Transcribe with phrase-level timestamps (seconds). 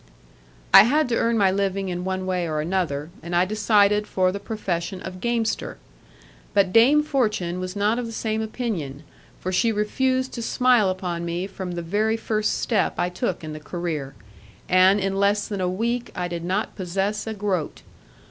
[0.73, 4.31] I had to earn my living in one way or another, and I decided for
[4.31, 5.77] the profession of gamester.
[6.55, 9.03] But Dame Fortune was not of the same opinion,
[9.39, 13.53] for she refused to smile upon me from the very first step I took in
[13.53, 14.15] the career,
[14.67, 17.83] and in less than a week I did not possess a groat.